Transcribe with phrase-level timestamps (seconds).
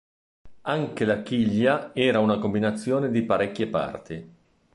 [0.63, 4.31] Anche la chiglia era una combinazione di parecchie parti.